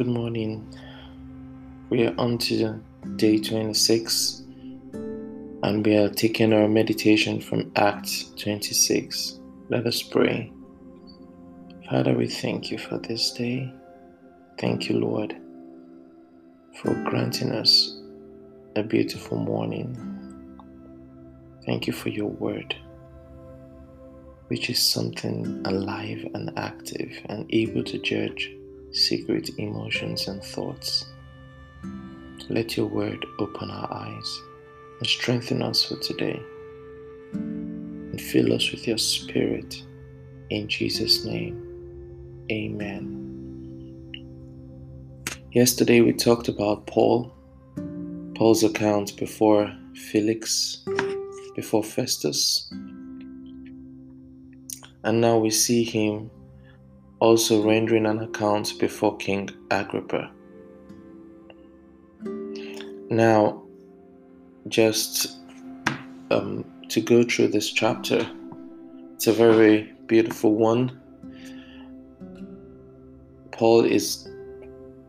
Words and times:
Good 0.00 0.08
morning. 0.08 0.66
We 1.90 2.06
are 2.06 2.14
on 2.16 2.38
to 2.38 2.82
day 3.16 3.38
26 3.38 4.44
and 4.94 5.84
we 5.84 5.94
are 5.94 6.08
taking 6.08 6.54
our 6.54 6.66
meditation 6.68 7.38
from 7.38 7.70
Acts 7.76 8.32
26. 8.38 9.40
Let 9.68 9.86
us 9.86 10.02
pray. 10.02 10.50
Father, 11.90 12.14
we 12.14 12.28
thank 12.28 12.70
you 12.70 12.78
for 12.78 12.96
this 12.96 13.30
day. 13.32 13.70
Thank 14.58 14.88
you, 14.88 14.98
Lord, 14.98 15.36
for 16.80 16.94
granting 17.04 17.52
us 17.52 18.00
a 18.76 18.82
beautiful 18.82 19.36
morning. 19.36 19.94
Thank 21.66 21.86
you 21.86 21.92
for 21.92 22.08
your 22.08 22.30
word 22.30 22.74
which 24.48 24.70
is 24.70 24.82
something 24.82 25.62
alive 25.66 26.26
and 26.34 26.50
active 26.58 27.12
and 27.26 27.46
able 27.50 27.84
to 27.84 27.98
judge 27.98 28.50
secret 28.92 29.50
emotions 29.58 30.28
and 30.28 30.42
thoughts. 30.42 31.06
Let 32.48 32.76
your 32.76 32.86
word 32.86 33.24
open 33.38 33.70
our 33.70 33.92
eyes 33.92 34.40
and 34.98 35.08
strengthen 35.08 35.62
us 35.62 35.84
for 35.84 35.96
today. 35.98 36.40
And 37.32 38.20
fill 38.20 38.52
us 38.52 38.72
with 38.72 38.88
your 38.88 38.98
spirit. 38.98 39.82
In 40.50 40.66
Jesus' 40.66 41.24
name, 41.24 42.44
amen. 42.50 43.20
Yesterday 45.52 46.00
we 46.00 46.12
talked 46.12 46.48
about 46.48 46.86
Paul, 46.86 47.32
Paul's 48.34 48.64
account 48.64 49.16
before 49.16 49.72
Felix, 49.94 50.84
before 51.54 51.84
Festus, 51.84 52.68
and 55.02 55.20
now 55.20 55.38
we 55.38 55.50
see 55.50 55.82
him 55.84 56.30
also 57.20 57.62
rendering 57.62 58.06
an 58.06 58.18
account 58.18 58.78
before 58.78 59.16
King 59.16 59.48
Agrippa. 59.70 60.30
Now, 63.10 63.62
just 64.68 65.38
um, 66.30 66.64
to 66.88 67.00
go 67.00 67.22
through 67.22 67.48
this 67.48 67.70
chapter, 67.70 68.28
it's 69.14 69.26
a 69.26 69.32
very 69.32 69.92
beautiful 70.06 70.54
one. 70.54 71.00
Paul 73.52 73.84
is 73.84 74.28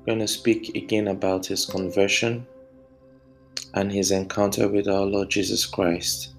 going 0.06 0.20
to 0.20 0.28
speak 0.28 0.76
again 0.76 1.08
about 1.08 1.46
his 1.46 1.66
conversion 1.66 2.46
and 3.74 3.92
his 3.92 4.12
encounter 4.12 4.68
with 4.68 4.88
our 4.88 5.06
Lord 5.06 5.30
Jesus 5.30 5.66
Christ 5.66 6.34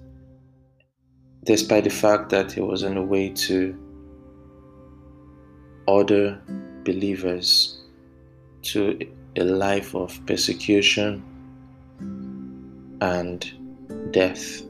despite 1.43 1.83
the 1.83 1.89
fact 1.89 2.29
that 2.29 2.51
he 2.51 2.61
was 2.61 2.83
on 2.83 2.95
the 2.95 3.01
way 3.01 3.29
to 3.29 3.77
order 5.87 6.39
believers 6.83 7.81
to 8.63 8.99
a 9.35 9.43
life 9.43 9.95
of 9.95 10.19
persecution 10.25 11.23
and 13.01 13.51
death. 14.11 14.61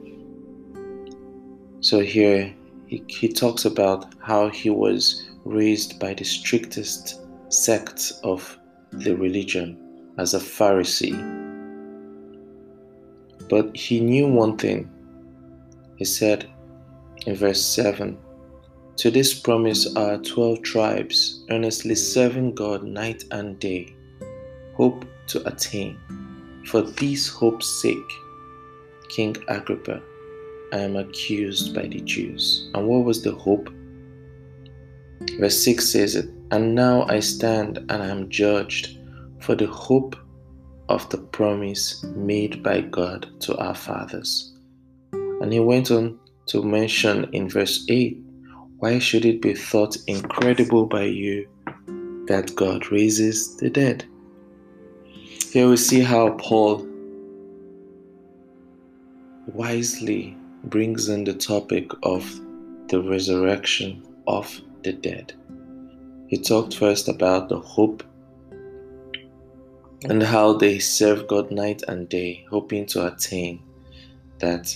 So 1.82 2.00
here 2.00 2.54
he, 2.88 3.04
he 3.08 3.28
talks 3.28 3.66
about 3.66 4.14
how 4.20 4.50
he 4.50 4.70
was 4.70 5.30
raised 5.44 6.00
by 6.00 6.14
the 6.14 6.24
strictest 6.24 7.20
sect 7.50 8.14
of 8.24 8.58
the 8.92 9.16
religion 9.16 9.78
as 10.18 10.34
a 10.34 10.40
Pharisee. 10.40 11.18
But 13.50 13.76
he 13.76 14.00
knew 14.00 14.28
one 14.28 14.58
thing. 14.58 14.90
He 15.98 16.06
said, 16.06 16.50
in 17.26 17.36
verse 17.36 17.64
7 17.64 18.18
To 18.98 19.10
this 19.10 19.34
promise 19.34 19.96
our 19.96 20.18
twelve 20.18 20.62
tribes 20.62 21.44
earnestly 21.50 21.96
serving 21.96 22.54
God 22.54 22.84
night 22.84 23.24
and 23.32 23.58
day, 23.60 23.96
hope 24.76 25.06
to 25.28 25.46
attain. 25.48 26.00
For 26.68 26.82
this 26.82 27.28
hope's 27.28 27.82
sake, 27.82 28.12
King 29.10 29.36
Agrippa, 29.48 30.02
I 30.72 30.78
am 30.78 30.96
accused 30.96 31.74
by 31.74 31.88
the 31.88 32.02
Jews. 32.02 32.70
And 32.74 32.88
what 32.88 33.04
was 33.04 33.24
the 33.24 33.32
hope? 33.32 33.70
Verse 35.40 35.64
6 35.64 35.90
says 35.90 36.16
it, 36.16 36.30
And 36.52 36.76
now 36.76 37.04
I 37.10 37.20
stand 37.20 37.80
and 37.80 37.92
I 37.92 38.08
am 38.08 38.30
judged 38.30 39.00
for 39.40 39.56
the 39.56 39.68
hope 39.68 40.16
of 40.90 41.10
the 41.10 41.18
promise 41.18 42.04
made 42.16 42.62
by 42.62 42.82
God 42.82 43.28
to 43.42 43.58
our 43.58 43.76
fathers. 43.76 44.54
And 45.12 45.52
he 45.52 45.60
went 45.60 45.92
on 45.92 46.20
to 46.48 46.64
mention 46.64 47.30
in 47.34 47.50
verse 47.50 47.86
8 47.90 48.23
why 48.84 49.00
should 49.00 49.24
it 49.24 49.42
be 49.42 49.54
thought 49.54 49.96
incredible 50.08 50.86
by 50.86 51.04
you 51.04 51.48
that 52.28 52.52
God 52.54 52.92
raises 52.92 53.56
the 53.56 53.70
dead? 53.70 54.04
Here 55.54 55.70
we 55.70 55.78
see 55.78 56.02
how 56.02 56.32
Paul 56.32 56.86
wisely 59.48 60.36
brings 60.66 61.08
in 61.08 61.24
the 61.24 61.34
topic 61.34 61.92
of 62.04 62.30
the 62.90 63.02
resurrection 63.02 64.06
of 64.28 64.54
the 64.84 64.92
dead. 64.92 65.32
He 66.28 66.38
talked 66.38 66.76
first 66.76 67.08
about 67.08 67.48
the 67.48 67.62
hope 67.62 68.04
and 70.10 70.22
how 70.22 70.58
they 70.58 70.80
serve 70.80 71.30
God 71.30 71.52
night 71.52 71.84
and 71.88 72.10
day, 72.10 72.46
hoping 72.50 72.86
to 72.88 73.08
attain 73.08 73.64
that 74.40 74.76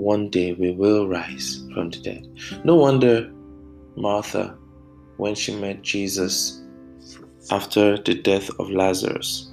one 0.00 0.30
day 0.30 0.52
we 0.54 0.72
will 0.72 1.08
rise 1.08 1.62
from 1.74 1.90
the 1.90 1.98
dead. 1.98 2.26
No 2.64 2.76
wonder 2.76 3.30
Martha, 3.96 4.56
when 5.16 5.34
she 5.34 5.54
met 5.54 5.82
Jesus 5.82 6.62
after 7.50 7.98
the 7.98 8.14
death 8.14 8.50
of 8.58 8.70
Lazarus, 8.70 9.50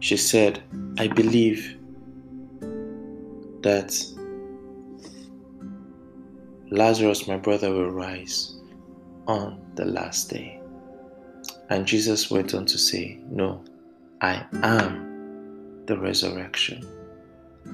she 0.00 0.16
said, 0.16 0.62
I 0.98 1.08
believe 1.08 1.78
that 3.62 4.04
Lazarus, 6.70 7.28
my 7.28 7.36
brother, 7.36 7.72
will 7.72 7.90
rise 7.90 8.56
on 9.26 9.60
the 9.74 9.84
last 9.84 10.30
day. 10.30 10.60
And 11.70 11.86
Jesus 11.86 12.30
went 12.30 12.54
on 12.54 12.66
to 12.66 12.78
say, 12.78 13.20
No, 13.30 13.62
I 14.20 14.44
am 14.62 15.84
the 15.86 15.98
resurrection 15.98 16.86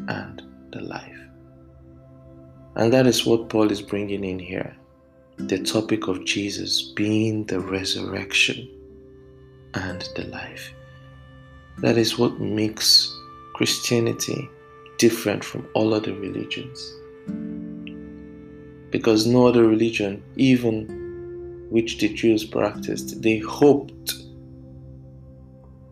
and 0.08 0.42
the 0.72 0.80
life. 0.82 1.18
And 2.76 2.92
that 2.92 3.06
is 3.06 3.26
what 3.26 3.48
Paul 3.48 3.70
is 3.70 3.82
bringing 3.82 4.24
in 4.24 4.38
here 4.38 4.76
the 5.38 5.58
topic 5.62 6.08
of 6.08 6.24
Jesus 6.24 6.82
being 6.82 7.44
the 7.44 7.60
resurrection 7.60 8.68
and 9.74 10.08
the 10.16 10.24
life. 10.24 10.72
That 11.78 11.96
is 11.96 12.18
what 12.18 12.40
makes 12.40 13.16
Christianity 13.54 14.48
different 14.98 15.44
from 15.44 15.68
all 15.74 15.94
other 15.94 16.12
religions. 16.12 16.94
Because 18.90 19.26
no 19.26 19.46
other 19.46 19.66
religion, 19.66 20.22
even 20.36 21.66
which 21.70 21.98
the 21.98 22.08
Jews 22.08 22.44
practiced, 22.44 23.22
they 23.22 23.38
hoped 23.38 24.14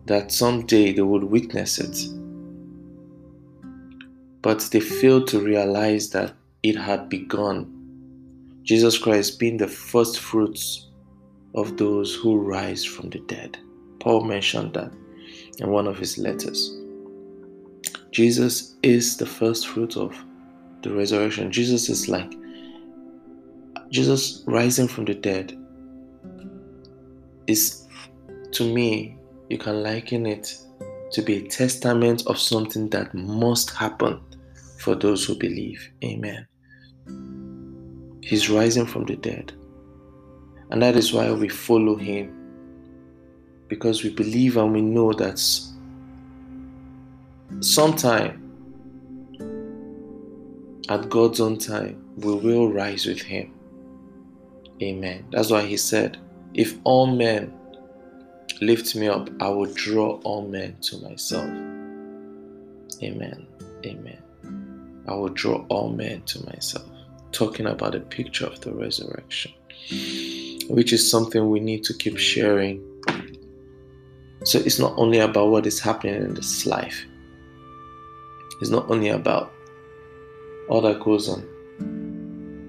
that 0.07 0.31
someday 0.31 0.91
they 0.91 1.01
would 1.01 1.23
witness 1.23 1.79
it 1.79 1.97
but 4.47 4.61
they 4.71 4.79
failed 4.79 5.27
to 5.27 5.41
realize 5.41 6.09
that 6.11 6.31
it 6.63 6.73
had 6.73 7.09
begun. 7.09 7.69
Jesus 8.63 8.97
Christ 8.97 9.39
being 9.39 9.57
the 9.57 9.67
first 9.67 10.21
fruits 10.21 10.87
of 11.53 11.75
those 11.75 12.15
who 12.15 12.37
rise 12.37 12.85
from 12.85 13.09
the 13.09 13.19
dead. 13.27 13.57
Paul 13.99 14.23
mentioned 14.23 14.73
that 14.75 14.93
in 15.59 15.69
one 15.69 15.85
of 15.85 15.97
his 15.99 16.17
letters. 16.17 16.77
Jesus 18.11 18.77
is 18.83 19.17
the 19.17 19.25
first 19.25 19.67
fruit 19.67 19.97
of 19.97 20.15
the 20.81 20.93
resurrection. 20.93 21.51
Jesus 21.51 21.89
is 21.89 22.07
like 22.07 22.33
Jesus 23.91 24.45
rising 24.47 24.87
from 24.87 25.03
the 25.03 25.15
dead 25.15 25.59
is 27.47 27.85
to 28.53 28.73
me, 28.73 29.17
you 29.49 29.57
can 29.57 29.83
liken 29.83 30.25
it 30.25 30.57
to 31.11 31.21
be 31.21 31.35
a 31.35 31.49
testament 31.49 32.23
of 32.27 32.39
something 32.39 32.87
that 32.91 33.13
must 33.13 33.71
happen 33.71 34.21
for 34.77 34.95
those 34.95 35.25
who 35.25 35.35
believe. 35.35 35.91
Amen. 36.03 36.47
He's 38.21 38.49
rising 38.49 38.85
from 38.85 39.05
the 39.05 39.15
dead. 39.15 39.53
And 40.69 40.81
that 40.81 40.95
is 40.95 41.13
why 41.13 41.31
we 41.31 41.49
follow 41.49 41.95
him. 41.95 42.33
Because 43.67 44.03
we 44.03 44.09
believe 44.09 44.57
and 44.57 44.73
we 44.73 44.81
know 44.81 45.13
that 45.13 45.39
sometime, 47.61 48.43
at 50.89 51.09
God's 51.09 51.41
own 51.41 51.57
time, 51.57 52.03
we 52.17 52.33
will 52.33 52.71
rise 52.71 53.05
with 53.05 53.21
him. 53.21 53.53
Amen. 54.81 55.25
That's 55.31 55.49
why 55.49 55.63
he 55.63 55.77
said, 55.77 56.17
If 56.53 56.77
all 56.83 57.07
men 57.07 57.53
lift 58.61 58.95
me 58.95 59.07
up, 59.07 59.29
I 59.41 59.49
will 59.49 59.71
draw 59.73 60.19
all 60.23 60.47
men 60.47 60.77
to 60.81 60.97
myself. 60.97 61.49
Amen. 63.03 63.47
Amen. 63.85 64.26
I 65.07 65.13
will 65.15 65.29
draw 65.29 65.65
all 65.69 65.89
men 65.89 66.21
to 66.23 66.45
myself. 66.45 66.87
Talking 67.31 67.67
about 67.67 67.95
a 67.95 67.99
picture 67.99 68.45
of 68.45 68.59
the 68.61 68.73
resurrection, 68.73 69.51
which 70.69 70.93
is 70.93 71.09
something 71.09 71.49
we 71.49 71.59
need 71.59 71.83
to 71.85 71.93
keep 71.93 72.17
sharing 72.17 72.81
So 74.43 74.59
it's 74.59 74.79
not 74.79 74.93
only 74.97 75.19
about 75.19 75.49
what 75.49 75.65
is 75.65 75.79
happening 75.79 76.15
in 76.15 76.33
this 76.33 76.65
life, 76.65 77.05
it's 78.61 78.69
not 78.69 78.89
only 78.89 79.09
about 79.09 79.51
all 80.69 80.81
that 80.81 80.99
goes 80.99 81.27
on. 81.27 81.43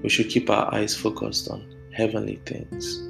We 0.03 0.09
should 0.09 0.29
keep 0.29 0.51
our 0.51 0.75
eyes 0.75 0.97
focused 0.97 1.49
on 1.51 1.65
heavenly 1.93 2.41
things. 2.47 3.03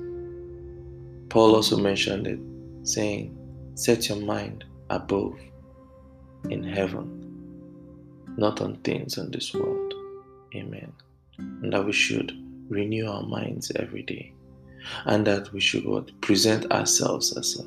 Paul 1.28 1.54
also 1.54 1.76
mentioned 1.76 2.26
it, 2.26 2.40
saying, 2.82 3.36
Set 3.74 4.08
your 4.08 4.18
mind 4.18 4.64
above 4.90 5.38
in 6.50 6.64
heaven, 6.64 7.17
not 8.38 8.60
on 8.60 8.76
things 8.76 9.18
in 9.18 9.30
this 9.30 9.52
world. 9.52 9.92
Amen. 10.54 10.92
And 11.38 11.72
that 11.72 11.84
we 11.84 11.92
should 11.92 12.32
renew 12.68 13.06
our 13.08 13.22
minds 13.22 13.72
every 13.76 14.02
day. 14.02 14.32
And 15.04 15.26
that 15.26 15.52
we 15.52 15.60
should 15.60 15.84
what? 15.84 16.18
Present 16.20 16.70
ourselves 16.70 17.36
as 17.36 17.58
a 17.58 17.64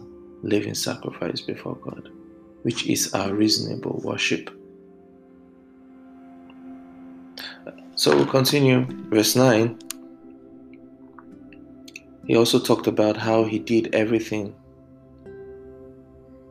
living 0.47 0.73
sacrifice 0.73 1.41
before 1.41 1.75
God, 1.75 2.09
which 2.63 2.88
is 2.88 3.13
our 3.13 3.33
reasonable 3.33 4.00
worship. 4.03 4.50
So 7.95 8.15
we'll 8.15 8.25
continue. 8.25 8.85
Verse 9.09 9.35
9. 9.35 9.77
He 12.25 12.38
also 12.38 12.59
talked 12.59 12.88
about 12.88 13.18
how 13.18 13.44
he 13.44 13.59
did 13.59 13.94
everything 13.94 14.56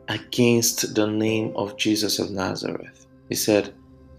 against 0.07 0.93
the 0.93 1.07
name 1.07 1.53
of 1.55 1.75
Jesus 1.77 2.19
of 2.19 2.29
Nazareth. 2.29 3.07
He 3.29 3.35
said, 3.35 3.73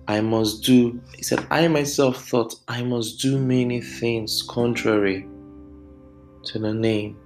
I 0.08 0.20
must 0.20 0.64
do, 0.64 1.00
he 1.14 1.22
said, 1.22 1.46
I 1.50 1.68
myself 1.68 2.28
thought 2.28 2.56
I 2.68 2.82
must 2.82 3.20
do 3.20 3.38
many 3.38 3.80
things 3.80 4.42
contrary 4.42 5.26
to 6.44 6.58
the 6.58 6.74
name 6.74 7.16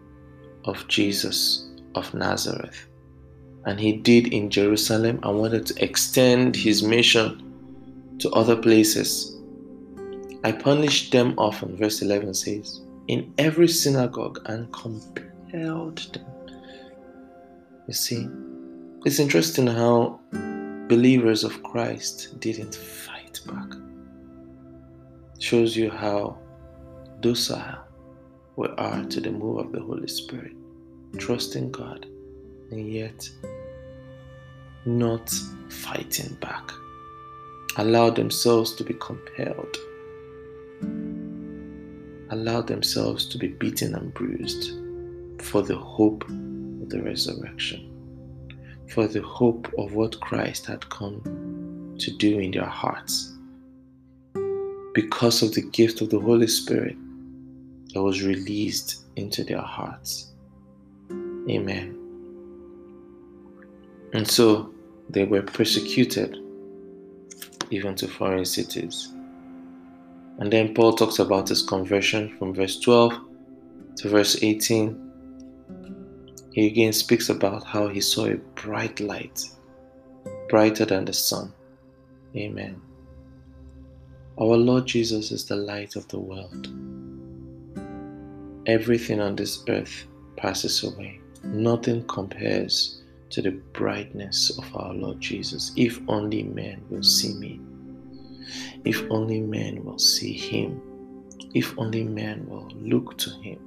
of 0.65 0.87
Jesus 0.89 1.69
of 1.95 2.13
Nazareth. 2.13 2.87
And 3.65 3.81
he 3.81 3.95
did 3.95 4.33
in 4.33 4.51
Jerusalem 4.51 5.21
and 5.23 5.39
wanted 5.39 5.67
to 5.67 5.85
extend 5.85 6.55
his 6.55 6.83
mission 6.83 7.43
to 8.19 8.31
other 8.31 8.57
places. 8.57 9.37
I 10.45 10.53
punished 10.53 11.13
them 11.13 11.35
often, 11.39 11.77
verse 11.77 12.03
11 12.03 12.35
says, 12.35 12.83
in 13.09 13.33
every 13.39 13.69
synagogue 13.69 14.41
and 14.47 14.73
compelled 14.73 15.99
them. 16.13 16.27
You 17.89 17.95
see, 17.95 18.29
it's 19.05 19.19
interesting 19.19 19.67
how 19.67 20.21
believers 20.89 21.43
of 21.43 21.63
Christ 21.65 22.39
didn't 22.39 22.75
fight 22.75 23.41
back. 23.47 23.73
Shows 25.41 25.77
you 25.77 25.91
how 25.91 26.39
docile 27.21 27.79
we 28.55 28.69
are 28.79 29.05
to 29.05 29.21
the 29.21 29.33
move 29.33 29.59
of 29.59 29.73
the 29.73 29.81
Holy 29.81 30.07
Spirit, 30.07 30.53
trusting 31.19 31.73
God 31.73 32.07
and 32.71 32.93
yet 32.93 33.29
not 34.85 35.29
fighting 35.69 36.35
back. 36.41 36.71
Allow 37.79 38.11
themselves 38.11 38.75
to 38.77 38.85
be 38.85 38.95
compelled, 38.95 39.77
allow 42.31 42.63
themselves 42.63 43.27
to 43.27 43.39
be 43.39 43.49
beaten 43.49 43.95
and 43.97 44.15
bruised 44.15 44.71
for 45.43 45.63
the 45.63 45.77
hope 45.77 46.25
of 46.25 46.89
the 46.89 47.03
resurrection 47.03 47.96
for 48.89 49.07
the 49.07 49.23
hope 49.23 49.73
of 49.79 49.95
what 49.95 50.21
Christ 50.21 50.67
had 50.67 50.89
come 50.89 51.97
to 51.99 52.11
do 52.17 52.39
in 52.39 52.51
their 52.51 52.65
hearts. 52.65 53.33
Because 54.95 55.43
of 55.43 55.53
the 55.55 55.69
gift 55.73 56.01
of 56.01 56.11
the 56.11 56.21
Holy 56.21 56.47
Spirit 56.47 56.97
that 57.93 58.03
was 58.03 58.23
released 58.23 59.05
into 59.17 59.45
their 59.45 59.61
hearts. 59.61 60.33
Amen. 61.49 61.97
And 64.13 64.27
so 64.27 64.73
they 65.11 65.25
were 65.25 65.43
persecuted 65.43 66.39
even 67.71 67.95
to 67.97 68.09
foreign 68.09 68.45
cities. 68.45 69.13
And 70.39 70.53
then 70.53 70.75
Paul 70.75 70.95
talks 70.95 71.19
about 71.19 71.49
his 71.49 71.63
conversion 71.63 72.37
from 72.39 72.55
verse 72.55 72.79
12 72.81 73.19
to 73.97 74.09
verse 74.09 74.43
18 74.43 75.06
he 76.57 76.67
again 76.67 76.95
speaks 76.95 77.29
about 77.29 77.65
how 77.65 77.87
he 77.87 78.01
saw 78.01 78.25
a 78.25 78.37
bright 78.55 78.99
light, 78.99 79.45
brighter 80.49 80.87
than 80.87 81.05
the 81.05 81.13
sun. 81.13 81.53
Amen. 82.35 82.81
Our 84.41 84.57
Lord 84.57 84.87
Jesus 84.87 85.31
is 85.33 85.45
the 85.45 85.57
light 85.57 85.97
of 85.97 86.09
the 86.09 86.19
world. 86.19 86.69
Everything 88.67 89.21
on 89.21 89.37
this 89.37 89.63
earth 89.69 90.07
passes 90.39 90.83
away. 90.83 91.21
Nothing 91.45 92.07
compares 92.07 93.03
to 93.29 93.43
the 93.43 93.51
brightness 93.51 94.59
of 94.59 94.65
our 94.75 94.95
Lord 94.95 95.21
Jesus. 95.21 95.73
If 95.77 96.01
only 96.09 96.43
men 96.43 96.83
will 96.89 97.03
see 97.03 97.35
me. 97.35 97.61
If 98.87 99.03
only 99.11 99.43
men 99.43 99.85
will 99.85 99.99
see 99.99 100.33
him. 100.33 100.81
If 101.53 101.79
only 101.79 102.05
men 102.05 102.49
will 102.49 102.71
look 102.77 103.19
to 103.19 103.31
him. 103.43 103.59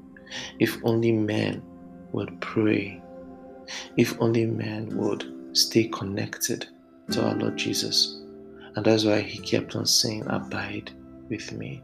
If 0.57 0.75
only 0.83 1.11
men 1.11 1.61
would 2.11 2.39
pray, 2.41 3.01
if 3.97 4.19
only 4.21 4.45
man 4.45 4.95
would 4.97 5.25
stay 5.53 5.87
connected 5.87 6.67
to 7.11 7.25
our 7.25 7.35
Lord 7.35 7.57
Jesus. 7.57 8.21
And 8.75 8.85
that's 8.85 9.03
why 9.03 9.21
he 9.21 9.39
kept 9.39 9.75
on 9.75 9.85
saying, 9.85 10.23
Abide 10.27 10.91
with 11.29 11.51
me, 11.53 11.81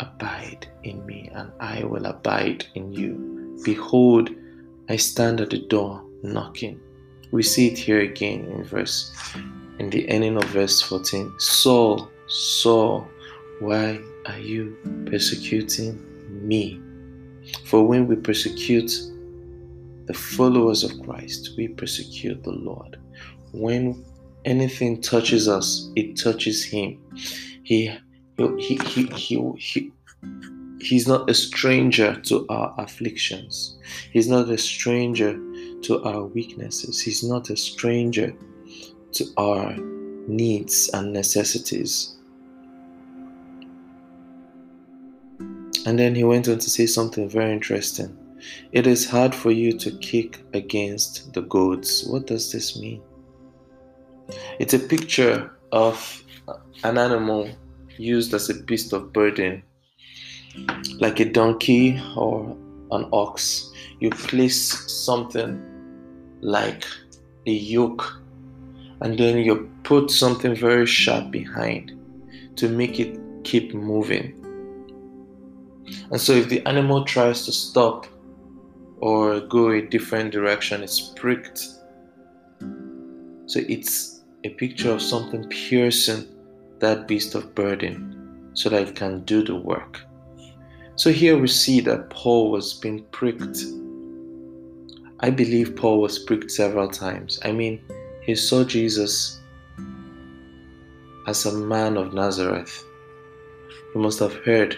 abide 0.00 0.66
in 0.84 1.04
me, 1.06 1.30
and 1.34 1.50
I 1.60 1.84
will 1.84 2.06
abide 2.06 2.66
in 2.74 2.92
you. 2.92 3.60
Behold, 3.64 4.30
I 4.88 4.96
stand 4.96 5.40
at 5.40 5.50
the 5.50 5.66
door 5.66 6.02
knocking. 6.22 6.80
We 7.32 7.42
see 7.42 7.68
it 7.68 7.78
here 7.78 8.00
again 8.00 8.44
in 8.46 8.64
verse, 8.64 9.12
in 9.78 9.90
the 9.90 10.08
ending 10.08 10.36
of 10.36 10.44
verse 10.44 10.80
14. 10.82 11.32
Saul, 11.38 12.08
Saul, 12.28 13.08
why 13.60 14.00
are 14.26 14.38
you 14.38 14.76
persecuting 15.06 16.02
me? 16.46 16.80
For 17.64 17.86
when 17.86 18.06
we 18.06 18.16
persecute 18.16 18.92
the 20.06 20.14
followers 20.14 20.84
of 20.84 21.00
Christ, 21.02 21.50
we 21.56 21.68
persecute 21.68 22.42
the 22.42 22.52
Lord. 22.52 22.98
When 23.52 24.04
anything 24.44 25.00
touches 25.00 25.48
us, 25.48 25.90
it 25.96 26.16
touches 26.16 26.64
Him. 26.64 27.00
He, 27.64 27.92
he, 28.58 28.76
he, 28.76 29.06
he, 29.06 29.52
he, 29.58 29.92
He's 30.80 31.08
not 31.08 31.28
a 31.28 31.34
stranger 31.34 32.14
to 32.22 32.46
our 32.48 32.74
afflictions. 32.78 33.78
He's 34.12 34.28
not 34.28 34.48
a 34.50 34.58
stranger 34.58 35.32
to 35.82 36.02
our 36.04 36.24
weaknesses. 36.24 37.00
He's 37.00 37.24
not 37.24 37.50
a 37.50 37.56
stranger 37.56 38.34
to 39.12 39.24
our 39.38 39.74
needs 40.28 40.90
and 40.92 41.12
necessities. 41.12 42.16
And 45.86 45.98
then 45.98 46.14
he 46.14 46.24
went 46.24 46.48
on 46.48 46.58
to 46.58 46.70
say 46.70 46.86
something 46.86 47.28
very 47.28 47.52
interesting. 47.52 48.16
It 48.72 48.86
is 48.86 49.08
hard 49.08 49.34
for 49.34 49.50
you 49.50 49.72
to 49.78 49.90
kick 49.98 50.44
against 50.52 51.32
the 51.32 51.42
goads. 51.42 52.04
What 52.06 52.26
does 52.26 52.52
this 52.52 52.78
mean? 52.78 53.02
It's 54.58 54.74
a 54.74 54.78
picture 54.78 55.50
of 55.72 56.22
an 56.84 56.98
animal 56.98 57.48
used 57.98 58.34
as 58.34 58.50
a 58.50 58.54
beast 58.54 58.92
of 58.92 59.12
burden, 59.12 59.62
like 60.98 61.20
a 61.20 61.24
donkey 61.24 62.00
or 62.16 62.56
an 62.90 63.08
ox. 63.12 63.70
You 64.00 64.10
place 64.10 64.92
something 64.92 65.62
like 66.40 66.84
a 67.46 67.50
yoke, 67.50 68.20
and 69.00 69.18
then 69.18 69.38
you 69.38 69.70
put 69.84 70.10
something 70.10 70.54
very 70.54 70.86
sharp 70.86 71.30
behind 71.30 71.92
to 72.56 72.68
make 72.68 72.98
it 72.98 73.18
keep 73.44 73.74
moving. 73.74 74.34
And 76.10 76.20
so, 76.20 76.32
if 76.32 76.48
the 76.48 76.66
animal 76.66 77.04
tries 77.04 77.44
to 77.46 77.52
stop, 77.52 78.06
or 78.98 79.40
go 79.40 79.70
a 79.70 79.82
different 79.82 80.32
direction, 80.32 80.82
it's 80.82 81.00
pricked. 81.00 81.58
So 83.46 83.60
it's 83.68 84.22
a 84.44 84.50
picture 84.50 84.90
of 84.90 85.02
something 85.02 85.48
piercing 85.48 86.26
that 86.78 87.06
beast 87.06 87.34
of 87.34 87.54
burden 87.54 88.50
so 88.54 88.68
that 88.70 88.88
it 88.88 88.96
can 88.96 89.22
do 89.24 89.42
the 89.44 89.54
work. 89.54 90.02
So 90.96 91.10
here 91.12 91.36
we 91.38 91.48
see 91.48 91.80
that 91.80 92.10
Paul 92.10 92.50
was 92.50 92.74
being 92.74 93.04
pricked. 93.10 93.58
I 95.20 95.30
believe 95.30 95.76
Paul 95.76 96.00
was 96.00 96.18
pricked 96.18 96.50
several 96.50 96.88
times. 96.88 97.38
I 97.44 97.52
mean, 97.52 97.82
he 98.22 98.34
saw 98.34 98.64
Jesus 98.64 99.40
as 101.26 101.44
a 101.44 101.52
man 101.52 101.96
of 101.96 102.14
Nazareth. 102.14 102.84
He 103.92 103.98
must 103.98 104.18
have 104.20 104.34
heard 104.44 104.76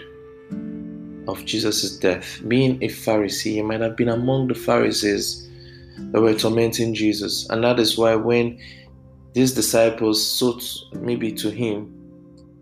of 1.29 1.45
Jesus' 1.45 1.97
death. 1.97 2.41
Being 2.47 2.81
a 2.83 2.87
Pharisee, 2.87 3.53
he 3.53 3.61
might 3.61 3.81
have 3.81 3.95
been 3.95 4.09
among 4.09 4.47
the 4.47 4.55
Pharisees 4.55 5.49
that 6.11 6.21
were 6.21 6.33
tormenting 6.33 6.93
Jesus. 6.93 7.47
And 7.49 7.63
that 7.63 7.79
is 7.79 7.97
why 7.97 8.15
when 8.15 8.59
these 9.33 9.53
disciples 9.53 10.25
sought 10.25 10.63
maybe 10.93 11.31
to 11.33 11.49
him, 11.49 11.95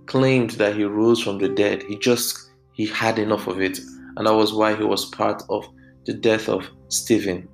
claimed 0.05 0.51
that 0.51 0.75
he 0.75 0.83
rose 0.83 1.21
from 1.21 1.37
the 1.37 1.49
dead, 1.49 1.83
he 1.83 1.97
just 1.97 2.49
he 2.73 2.85
had 2.85 3.17
enough 3.17 3.47
of 3.47 3.59
it. 3.59 3.79
And 4.15 4.27
that 4.27 4.33
was 4.33 4.53
why 4.53 4.75
he 4.75 4.83
was 4.83 5.05
part 5.05 5.43
of 5.49 5.67
the 6.05 6.13
death 6.13 6.47
of 6.49 6.67
Stephen. 6.89 7.47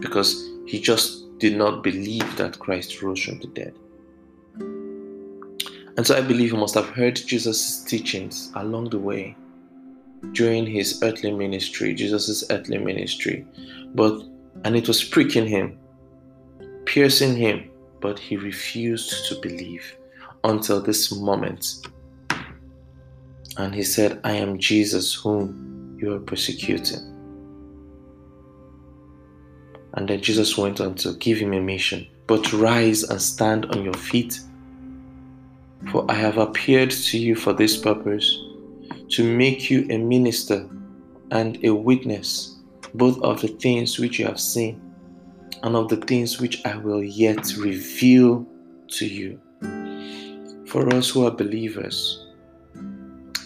Because 0.00 0.50
He 0.66 0.80
just 0.80 1.38
did 1.38 1.56
not 1.56 1.82
believe 1.82 2.36
that 2.36 2.58
Christ 2.58 3.00
rose 3.00 3.22
from 3.22 3.38
the 3.38 3.46
dead. 3.46 3.74
And 5.96 6.06
so 6.06 6.16
I 6.16 6.20
believe 6.20 6.50
he 6.50 6.56
must 6.56 6.74
have 6.74 6.88
heard 6.88 7.16
Jesus' 7.16 7.82
teachings 7.84 8.50
along 8.56 8.90
the 8.90 8.98
way 8.98 9.36
during 10.32 10.66
his 10.66 11.02
earthly 11.02 11.32
ministry, 11.32 11.94
Jesus' 11.94 12.44
earthly 12.50 12.78
ministry. 12.78 13.46
But 13.94 14.22
and 14.64 14.76
it 14.76 14.88
was 14.88 15.04
pricking 15.04 15.46
him, 15.46 15.78
piercing 16.84 17.36
him, 17.36 17.70
but 18.00 18.18
he 18.18 18.36
refused 18.36 19.28
to 19.28 19.40
believe 19.40 19.96
until 20.44 20.80
this 20.80 21.12
moment. 21.12 21.86
And 23.58 23.74
he 23.74 23.82
said, 23.82 24.20
I 24.24 24.32
am 24.32 24.58
Jesus 24.58 25.14
whom 25.14 25.98
you 26.00 26.12
are 26.14 26.20
persecuting. 26.20 27.12
And 29.94 30.08
then 30.08 30.20
Jesus 30.20 30.58
went 30.58 30.80
on 30.80 30.94
to 30.96 31.14
give 31.14 31.38
him 31.38 31.54
a 31.54 31.60
mission. 31.60 32.06
But 32.26 32.52
rise 32.52 33.02
and 33.04 33.20
stand 33.20 33.66
on 33.66 33.82
your 33.82 33.94
feet. 33.94 34.40
For 35.90 36.04
I 36.10 36.14
have 36.14 36.36
appeared 36.36 36.90
to 36.90 37.18
you 37.18 37.34
for 37.34 37.52
this 37.52 37.76
purpose, 37.76 38.38
to 39.10 39.36
make 39.36 39.70
you 39.70 39.86
a 39.90 39.98
minister 39.98 40.68
and 41.30 41.58
a 41.64 41.74
witness, 41.74 42.56
both 42.94 43.20
of 43.22 43.40
the 43.40 43.48
things 43.48 43.98
which 43.98 44.18
you 44.18 44.26
have 44.26 44.40
seen 44.40 44.80
and 45.62 45.76
of 45.76 45.88
the 45.88 45.96
things 45.96 46.40
which 46.40 46.64
I 46.64 46.76
will 46.76 47.02
yet 47.02 47.56
reveal 47.56 48.46
to 48.88 49.06
you. 49.06 49.40
For 50.66 50.92
us 50.94 51.10
who 51.10 51.26
are 51.26 51.30
believers, 51.30 52.26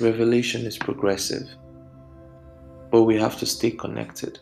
revelation 0.01 0.67
is 0.67 0.79
progressive, 0.79 1.49
but 2.91 3.03
we 3.03 3.17
have 3.17 3.39
to 3.39 3.47
stay 3.47 3.71
connected. 3.71 4.39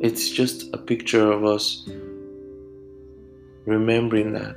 It's 0.00 0.28
just 0.30 0.74
a 0.74 0.78
picture 0.78 1.30
of 1.30 1.44
us 1.44 1.88
remembering 3.66 4.32
that 4.32 4.56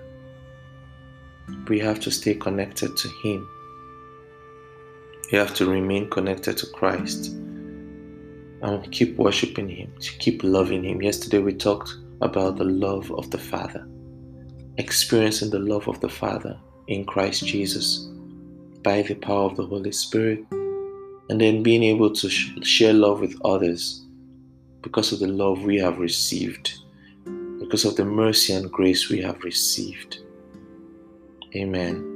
we 1.67 1.79
have 1.79 2.00
to 2.01 2.12
stay 2.12 2.33
connected 2.33 2.95
to 2.97 3.07
Him. 3.23 3.47
We 5.32 5.38
have 5.38 5.53
to 5.56 5.65
remain 5.65 6.10
connected 6.10 6.58
to 6.58 6.68
Christ 6.68 7.27
and 8.62 8.92
keep 8.92 9.18
worshiping 9.18 9.70
Him, 9.70 9.94
to 10.00 10.12
keep 10.18 10.44
loving 10.44 10.84
Him. 10.84 11.01
Yesterday 11.01 11.39
we 11.39 11.53
talked 11.53 11.96
about 12.22 12.58
the 12.58 12.63
love 12.63 13.12
of 13.12 13.32
the 13.32 13.38
Father, 13.38 13.88
experiencing 14.77 15.50
the 15.50 15.60
love 15.60 15.88
of 15.88 16.00
the 16.01 16.10
Father 16.10 16.58
in 16.88 17.06
Christ 17.06 17.46
Jesus 17.46 18.10
by 18.84 19.01
the 19.01 19.15
power 19.15 19.46
of 19.46 19.56
the 19.56 19.65
Holy 19.65 19.92
Spirit, 19.92 20.46
and 21.30 21.39
then 21.39 21.63
being 21.63 21.84
able 21.84 22.12
to 22.12 22.30
share 22.30 22.94
love 22.94 23.22
with 23.22 23.36
others 23.46 24.03
because 24.82 25.13
of 25.13 25.20
the 25.20 25.27
love 25.27 25.63
we 25.63 25.77
have 25.77 25.98
received, 26.00 26.74
because 27.60 27.86
of 27.86 27.96
the 27.96 28.06
mercy 28.06 28.53
and 28.53 28.70
grace 28.72 29.10
we 29.10 29.22
have 29.22 29.42
received. 29.44 30.20
Amen. 31.56 32.10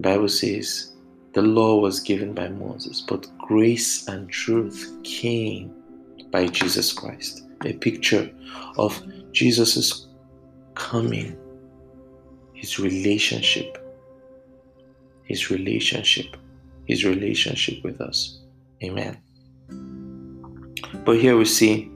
Bible 0.00 0.28
says 0.28 0.93
the 1.34 1.42
law 1.42 1.80
was 1.80 1.98
given 1.98 2.32
by 2.32 2.48
Moses, 2.48 3.00
but 3.00 3.26
grace 3.38 4.06
and 4.06 4.30
truth 4.30 4.96
came 5.02 5.74
by 6.30 6.46
Jesus 6.46 6.92
Christ. 6.92 7.42
A 7.64 7.72
picture 7.72 8.30
of 8.78 9.02
Jesus' 9.32 10.06
coming, 10.76 11.36
his 12.52 12.78
relationship, 12.78 13.78
his 15.24 15.50
relationship, 15.50 16.36
his 16.86 17.04
relationship 17.04 17.82
with 17.82 18.00
us. 18.00 18.38
Amen. 18.84 19.18
But 21.04 21.18
here 21.18 21.36
we 21.36 21.46
see 21.46 21.90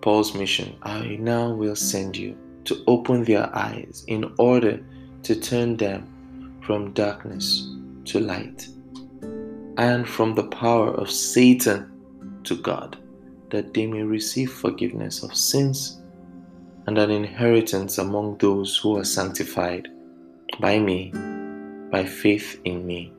Paul's 0.00 0.34
mission 0.34 0.76
I 0.82 1.16
now 1.18 1.52
will 1.52 1.74
send 1.74 2.16
you 2.16 2.36
to 2.66 2.84
open 2.86 3.24
their 3.24 3.54
eyes 3.54 4.04
in 4.06 4.32
order 4.38 4.80
to 5.24 5.34
turn 5.34 5.76
them 5.76 6.60
from 6.64 6.92
darkness 6.92 7.73
to 8.06 8.20
light 8.20 8.68
and 9.76 10.08
from 10.08 10.34
the 10.34 10.48
power 10.48 10.90
of 10.94 11.10
Satan 11.10 11.90
to 12.44 12.56
God, 12.56 12.96
that 13.50 13.74
they 13.74 13.86
may 13.86 14.02
receive 14.02 14.52
forgiveness 14.52 15.22
of 15.22 15.34
sins 15.34 16.00
and 16.86 16.98
an 16.98 17.10
inheritance 17.10 17.98
among 17.98 18.36
those 18.38 18.76
who 18.76 18.96
are 18.96 19.04
sanctified 19.04 19.88
by 20.60 20.78
me, 20.78 21.12
by 21.90 22.04
faith 22.04 22.60
in 22.64 22.86
me. 22.86 23.12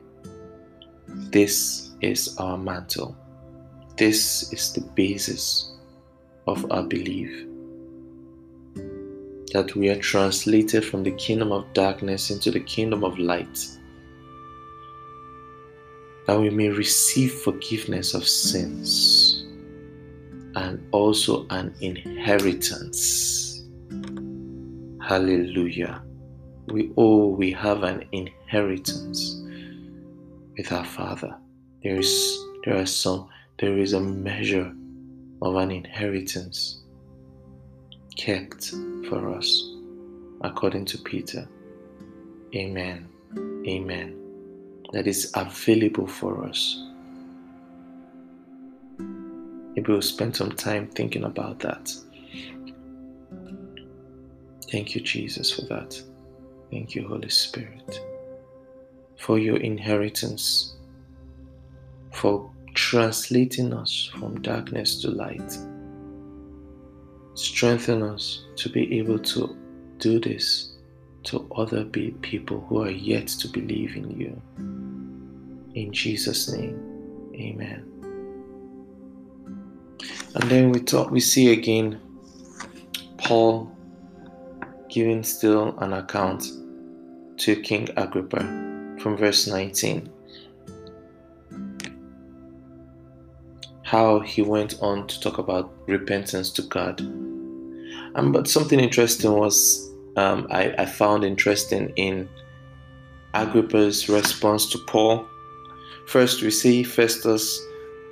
This 1.08 1.90
is 2.00 2.36
our 2.38 2.56
mantle. 2.56 3.16
This 3.96 4.52
is 4.52 4.72
the 4.72 4.82
basis 4.94 5.72
of 6.46 6.70
our 6.70 6.84
belief 6.84 7.46
that 9.52 9.74
we 9.74 9.88
are 9.88 9.98
translated 9.98 10.84
from 10.84 11.02
the 11.02 11.12
kingdom 11.12 11.52
of 11.52 11.72
darkness 11.72 12.30
into 12.30 12.50
the 12.50 12.60
kingdom 12.60 13.04
of 13.04 13.18
light, 13.18 13.66
that 16.26 16.38
we 16.38 16.50
may 16.50 16.68
receive 16.68 17.32
forgiveness 17.32 18.14
of 18.14 18.26
sins 18.26 19.44
and 20.56 20.84
also 20.90 21.46
an 21.50 21.74
inheritance. 21.80 23.62
Hallelujah. 25.02 26.02
We 26.68 26.90
oh 26.96 27.28
we 27.28 27.52
have 27.52 27.84
an 27.84 28.04
inheritance 28.10 29.40
with 30.56 30.72
our 30.72 30.84
Father. 30.84 31.36
There 31.82 31.96
is 31.96 32.38
there 32.64 32.76
are 32.76 32.86
some 32.86 33.28
there 33.58 33.78
is 33.78 33.92
a 33.92 34.00
measure 34.00 34.72
of 35.42 35.54
an 35.56 35.70
inheritance 35.70 36.82
kept 38.16 38.72
for 39.08 39.30
us, 39.30 39.70
according 40.40 40.86
to 40.86 40.98
Peter. 40.98 41.46
Amen. 42.54 43.08
Amen. 43.66 44.25
That 44.92 45.06
is 45.06 45.32
available 45.34 46.06
for 46.06 46.44
us. 46.44 46.82
Maybe 48.98 49.92
we'll 49.92 50.00
spend 50.02 50.36
some 50.36 50.52
time 50.52 50.88
thinking 50.88 51.24
about 51.24 51.58
that. 51.60 51.92
Thank 54.70 54.94
you, 54.94 55.00
Jesus, 55.00 55.52
for 55.52 55.62
that. 55.66 56.02
Thank 56.70 56.94
you, 56.94 57.06
Holy 57.06 57.28
Spirit, 57.28 58.00
for 59.16 59.38
your 59.38 59.58
inheritance, 59.58 60.76
for 62.12 62.50
translating 62.74 63.72
us 63.72 64.10
from 64.18 64.40
darkness 64.42 65.00
to 65.02 65.10
light. 65.10 65.58
Strengthen 67.34 68.02
us 68.02 68.44
to 68.56 68.68
be 68.68 68.98
able 68.98 69.18
to 69.18 69.56
do 69.98 70.18
this 70.18 70.75
to 71.26 71.46
other 71.56 71.84
people 71.84 72.64
who 72.68 72.82
are 72.82 72.90
yet 72.90 73.28
to 73.28 73.48
believe 73.48 73.96
in 73.96 74.10
you. 74.10 74.42
In 75.74 75.92
Jesus' 75.92 76.50
name, 76.52 77.32
amen. 77.34 77.84
And 80.34 80.50
then 80.50 80.70
we 80.70 80.80
talk, 80.80 81.10
we 81.10 81.20
see 81.20 81.52
again 81.52 82.00
Paul 83.18 83.70
giving 84.88 85.22
still 85.22 85.76
an 85.78 85.92
account 85.92 86.44
to 87.38 87.56
King 87.62 87.88
Agrippa 87.96 88.38
from 89.00 89.16
verse 89.16 89.46
19. 89.46 90.12
how 93.86 94.18
he 94.18 94.42
went 94.42 94.74
on 94.82 95.06
to 95.06 95.20
talk 95.20 95.38
about 95.38 95.72
repentance 95.86 96.50
to 96.50 96.60
God. 96.62 96.98
And 97.00 98.32
but 98.32 98.48
something 98.48 98.80
interesting 98.80 99.32
was 99.32 99.92
um, 100.16 100.46
I, 100.50 100.74
I 100.78 100.86
found 100.86 101.24
interesting 101.24 101.92
in 101.96 102.28
Agrippa's 103.34 104.08
response 104.08 104.66
to 104.70 104.78
Paul. 104.78 105.26
First, 106.06 106.42
we 106.42 106.50
see 106.50 106.82
Festus 106.82 107.60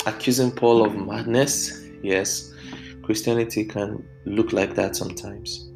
accusing 0.07 0.51
Paul 0.51 0.85
of 0.85 0.95
madness. 0.95 1.83
Yes, 2.03 2.53
Christianity 3.03 3.65
can 3.65 4.07
look 4.27 4.53
like 4.53 4.75
that 4.75 4.97
sometimes. 4.97 5.71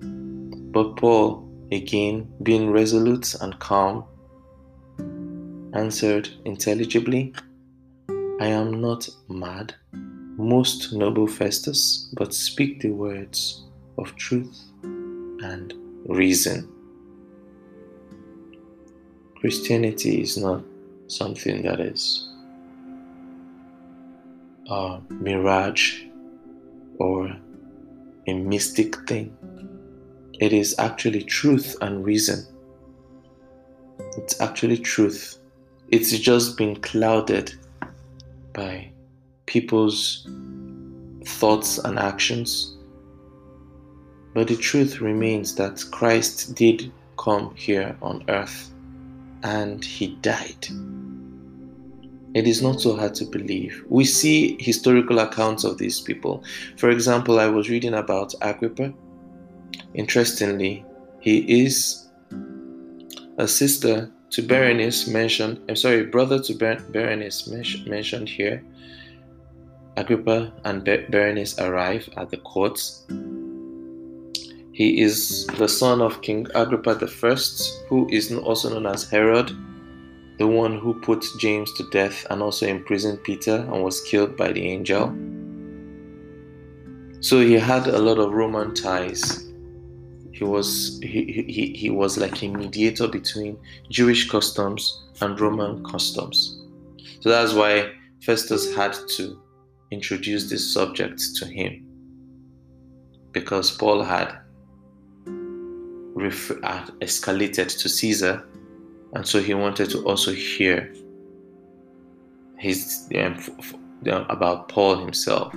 But 0.00 0.96
Paul, 0.96 1.48
again, 1.70 2.32
being 2.42 2.70
resolute 2.70 3.34
and 3.40 3.58
calm, 3.58 4.04
answered 5.74 6.28
intelligibly 6.44 7.34
I 8.40 8.46
am 8.46 8.80
not 8.80 9.08
mad, 9.28 9.74
most 9.92 10.92
noble 10.92 11.26
Festus, 11.26 12.08
but 12.14 12.34
speak 12.34 12.80
the 12.80 12.90
words 12.90 13.64
of 13.98 14.14
truth 14.16 14.73
and 15.44 15.74
reason. 16.06 16.68
Christianity 19.36 20.22
is 20.22 20.36
not 20.38 20.62
something 21.08 21.62
that 21.62 21.80
is 21.80 22.28
a 24.70 25.00
mirage 25.10 26.04
or 26.98 27.36
a 28.26 28.32
mystic 28.32 28.96
thing. 29.06 29.36
It 30.40 30.52
is 30.52 30.74
actually 30.78 31.22
truth 31.22 31.76
and 31.82 32.04
reason. 32.04 32.46
It's 34.16 34.40
actually 34.40 34.78
truth. 34.78 35.38
It's 35.90 36.18
just 36.18 36.56
been 36.56 36.76
clouded 36.76 37.54
by 38.54 38.90
people's 39.46 40.26
thoughts 41.26 41.78
and 41.78 41.98
actions. 41.98 42.76
But 44.34 44.48
the 44.48 44.56
truth 44.56 45.00
remains 45.00 45.54
that 45.54 45.84
Christ 45.92 46.54
did 46.54 46.92
come 47.16 47.54
here 47.54 47.96
on 48.02 48.24
earth 48.28 48.70
and 49.44 49.84
he 49.84 50.16
died. 50.16 50.66
It 52.34 52.48
is 52.48 52.60
not 52.60 52.80
so 52.80 52.96
hard 52.96 53.14
to 53.16 53.26
believe. 53.26 53.84
We 53.88 54.04
see 54.04 54.56
historical 54.60 55.20
accounts 55.20 55.62
of 55.62 55.78
these 55.78 56.00
people. 56.00 56.42
For 56.76 56.90
example, 56.90 57.38
I 57.38 57.46
was 57.46 57.70
reading 57.70 57.94
about 57.94 58.34
Agrippa. 58.42 58.92
Interestingly, 59.94 60.84
he 61.20 61.64
is 61.64 62.08
a 63.38 63.46
sister 63.46 64.10
to 64.30 64.42
Berenice 64.42 65.06
mentioned, 65.06 65.60
I'm 65.68 65.76
sorry, 65.76 66.06
brother 66.06 66.42
to 66.42 66.54
Ber- 66.54 66.82
Berenice 66.90 67.46
mentioned 67.86 68.28
here. 68.28 68.64
Agrippa 69.96 70.52
and 70.64 70.84
Ber- 70.84 71.06
Berenice 71.08 71.56
arrive 71.60 72.08
at 72.16 72.30
the 72.30 72.38
courts. 72.38 73.06
He 74.74 75.00
is 75.02 75.46
the 75.56 75.68
son 75.68 76.02
of 76.02 76.20
King 76.20 76.48
Agrippa 76.52 76.98
I, 77.00 77.36
who 77.88 78.08
is 78.10 78.32
also 78.32 78.70
known 78.70 78.86
as 78.86 79.08
Herod, 79.08 79.52
the 80.38 80.48
one 80.48 80.78
who 80.78 81.00
put 81.00 81.24
James 81.38 81.72
to 81.74 81.88
death 81.90 82.26
and 82.28 82.42
also 82.42 82.66
imprisoned 82.66 83.22
Peter 83.22 83.54
and 83.54 83.84
was 83.84 84.00
killed 84.00 84.36
by 84.36 84.50
the 84.50 84.66
angel. 84.66 85.14
So 87.20 87.40
he 87.40 87.52
had 87.52 87.86
a 87.86 88.00
lot 88.00 88.18
of 88.18 88.32
Roman 88.32 88.74
ties. 88.74 89.48
He 90.32 90.42
was 90.42 90.98
he, 91.04 91.44
he, 91.46 91.72
he 91.76 91.90
was 91.90 92.18
like 92.18 92.42
a 92.42 92.48
mediator 92.48 93.06
between 93.06 93.56
Jewish 93.90 94.28
customs 94.28 95.04
and 95.20 95.38
Roman 95.38 95.84
customs. 95.84 96.60
So 97.20 97.28
that's 97.28 97.52
why 97.52 97.92
Festus 98.22 98.74
had 98.74 98.96
to 99.10 99.40
introduce 99.92 100.50
this 100.50 100.74
subject 100.74 101.22
to 101.36 101.46
him 101.46 101.86
because 103.30 103.70
Paul 103.70 104.02
had 104.02 104.40
ref- 106.14 106.62
uh, 106.62 106.86
escalated 107.00 107.76
to 107.78 107.88
Caesar, 107.88 108.46
and 109.14 109.26
so 109.26 109.40
he 109.40 109.54
wanted 109.54 109.90
to 109.90 110.02
also 110.04 110.32
hear 110.32 110.94
his 112.56 113.08
um, 113.14 113.34
f- 113.34 113.50
f- 113.58 113.74
about 114.06 114.68
Paul 114.68 114.96
himself 114.96 115.54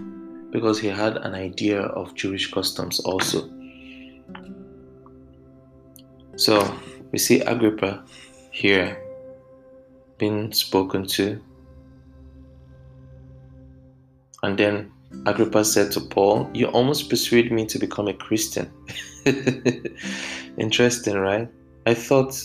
because 0.51 0.79
he 0.79 0.87
had 0.87 1.17
an 1.17 1.35
idea 1.35 1.81
of 1.81 2.15
Jewish 2.15 2.51
customs 2.51 2.99
also. 3.01 3.49
So 6.35 6.75
we 7.11 7.19
see 7.19 7.41
Agrippa 7.41 8.03
here 8.51 9.01
being 10.17 10.51
spoken 10.53 11.05
to, 11.05 11.41
and 14.43 14.57
then 14.57 14.91
Agrippa 15.25 15.63
said 15.63 15.91
to 15.93 16.01
Paul, 16.01 16.49
You 16.53 16.67
almost 16.67 17.09
persuaded 17.09 17.51
me 17.51 17.65
to 17.67 17.79
become 17.79 18.07
a 18.07 18.13
Christian. 18.13 18.71
Interesting, 20.57 21.17
right? 21.17 21.49
I 21.85 21.93
thought 21.93 22.41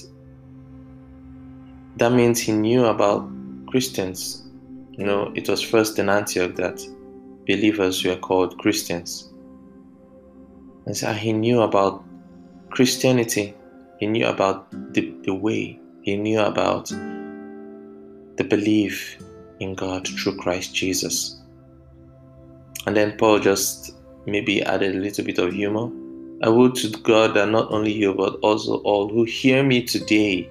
that 1.96 2.12
means 2.12 2.40
he 2.40 2.52
knew 2.52 2.86
about 2.86 3.28
Christians. 3.66 4.44
You 4.92 5.06
know, 5.06 5.32
it 5.34 5.48
was 5.48 5.62
first 5.62 5.98
in 5.98 6.08
Antioch 6.08 6.54
that 6.56 6.80
believers 7.46 8.04
were 8.04 8.16
called 8.16 8.58
Christians. 8.58 9.30
And 10.86 10.96
so 10.96 11.12
he 11.12 11.32
knew 11.32 11.62
about 11.62 12.04
Christianity. 12.70 13.54
He 13.98 14.06
knew 14.06 14.26
about 14.26 14.70
the, 14.92 15.14
the 15.22 15.34
way. 15.34 15.78
He 16.02 16.16
knew 16.16 16.40
about 16.40 16.88
the 18.36 18.44
belief 18.48 19.18
in 19.60 19.74
God 19.74 20.08
through 20.08 20.36
Christ 20.36 20.74
Jesus. 20.74 21.41
And 22.86 22.96
then 22.96 23.16
Paul 23.16 23.38
just 23.38 23.94
maybe 24.26 24.62
added 24.62 24.96
a 24.96 24.98
little 24.98 25.24
bit 25.24 25.38
of 25.38 25.52
humor. 25.52 25.90
I 26.42 26.48
would 26.48 26.74
to 26.76 26.88
God 26.88 27.34
that 27.34 27.48
not 27.48 27.70
only 27.70 27.92
you, 27.92 28.14
but 28.14 28.34
also 28.42 28.78
all 28.78 29.08
who 29.08 29.24
hear 29.24 29.62
me 29.62 29.82
today 29.82 30.50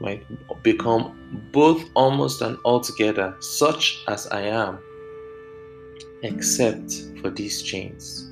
might 0.00 0.22
become 0.62 1.18
both 1.52 1.82
almost 1.94 2.42
and 2.42 2.58
altogether 2.64 3.34
such 3.40 4.04
as 4.08 4.26
I 4.26 4.42
am, 4.42 4.78
except 6.22 6.92
for 7.20 7.30
these 7.30 7.62
chains. 7.62 8.28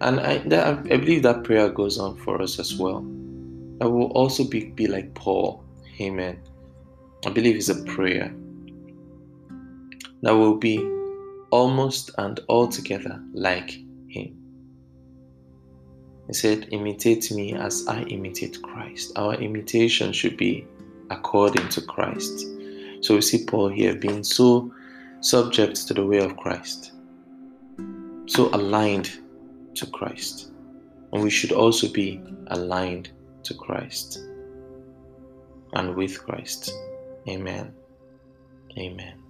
And 0.00 0.20
I, 0.20 0.38
that, 0.38 0.78
I 0.78 0.96
believe 0.96 1.22
that 1.22 1.44
prayer 1.44 1.68
goes 1.68 1.98
on 1.98 2.16
for 2.16 2.42
us 2.42 2.58
as 2.58 2.74
well. 2.74 3.06
I 3.80 3.86
will 3.86 4.10
also 4.12 4.44
be, 4.44 4.70
be 4.70 4.86
like 4.86 5.14
Paul. 5.14 5.62
Amen. 6.00 6.40
I 7.24 7.30
believe 7.30 7.56
it's 7.56 7.68
a 7.68 7.82
prayer 7.84 8.34
that 10.22 10.32
will 10.32 10.56
be 10.56 10.95
almost 11.50 12.10
and 12.18 12.40
altogether 12.48 13.22
like 13.32 13.70
him. 14.08 14.36
He 16.26 16.32
said, 16.32 16.68
Imitate 16.72 17.30
me 17.30 17.54
as 17.54 17.86
I 17.86 18.02
imitate 18.02 18.60
Christ. 18.62 19.12
Our 19.16 19.34
imitation 19.34 20.12
should 20.12 20.36
be 20.36 20.66
according 21.10 21.68
to 21.70 21.80
Christ. 21.80 22.46
So 23.00 23.14
we 23.14 23.20
see 23.20 23.44
Paul 23.44 23.68
here 23.68 23.94
being 23.94 24.24
so 24.24 24.72
subject 25.20 25.86
to 25.86 25.94
the 25.94 26.04
way 26.04 26.18
of 26.18 26.36
Christ, 26.36 26.92
so 28.26 28.48
aligned 28.52 29.10
to 29.74 29.86
Christ. 29.86 30.52
And 31.12 31.22
we 31.22 31.30
should 31.30 31.52
also 31.52 31.88
be 31.88 32.20
aligned 32.48 33.10
to 33.44 33.54
Christ 33.54 34.18
and 35.74 35.94
with 35.94 36.22
Christ. 36.24 36.72
Amen. 37.28 37.72
Amen. 38.76 39.25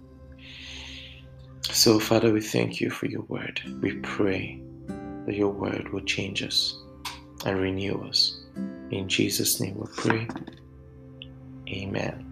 So, 1.71 1.99
Father, 1.99 2.33
we 2.33 2.41
thank 2.41 2.81
you 2.81 2.89
for 2.89 3.05
your 3.05 3.21
word. 3.23 3.61
We 3.81 3.95
pray 3.97 4.61
that 5.25 5.35
your 5.35 5.51
word 5.51 5.89
will 5.93 6.01
change 6.01 6.41
us 6.41 6.77
and 7.45 7.59
renew 7.59 8.01
us. 8.07 8.39
In 8.89 9.07
Jesus' 9.07 9.59
name 9.59 9.77
we 9.77 9.87
pray. 9.95 10.27
Amen. 11.69 12.26